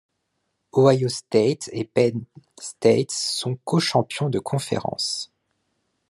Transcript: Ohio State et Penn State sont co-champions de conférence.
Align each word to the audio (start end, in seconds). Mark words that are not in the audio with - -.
Ohio 0.73 1.09
State 1.09 1.69
et 1.73 1.83
Penn 1.85 2.23
State 2.59 3.11
sont 3.11 3.55
co-champions 3.65 4.31
de 4.31 4.39
conférence. 4.39 5.31